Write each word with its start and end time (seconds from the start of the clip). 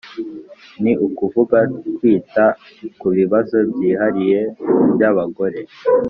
Ni 0.81 0.91
ukuvuga 1.07 1.57
kwita 1.97 2.45
ku 2.99 3.07
bibazo 3.17 3.57
byihariye 3.71 4.39
by 4.93 5.03
abagore 5.11 5.59